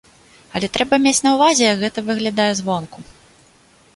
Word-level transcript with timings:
Але 0.59 0.67
трэба 0.77 0.95
мець 1.03 1.19
на 1.25 1.33
ўвазе, 1.35 1.63
як 1.73 1.77
гэта 1.83 1.99
выглядае 2.09 2.49
звонку. 2.61 2.97